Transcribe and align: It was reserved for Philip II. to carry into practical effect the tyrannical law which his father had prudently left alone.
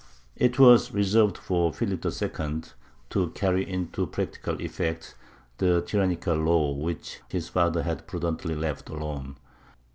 It 0.35 0.57
was 0.57 0.91
reserved 0.91 1.37
for 1.37 1.71
Philip 1.71 2.03
II. 2.03 2.63
to 3.11 3.29
carry 3.35 3.69
into 3.69 4.07
practical 4.07 4.59
effect 4.59 5.13
the 5.59 5.81
tyrannical 5.83 6.37
law 6.37 6.71
which 6.71 7.19
his 7.29 7.49
father 7.49 7.83
had 7.83 8.07
prudently 8.07 8.55
left 8.55 8.89
alone. 8.89 9.35